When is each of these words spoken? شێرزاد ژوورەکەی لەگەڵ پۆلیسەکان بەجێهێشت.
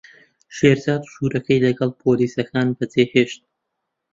شێرزاد 0.57 1.01
ژوورەکەی 1.11 1.63
لەگەڵ 1.65 1.91
پۆلیسەکان 2.01 2.67
بەجێهێشت. 2.77 3.41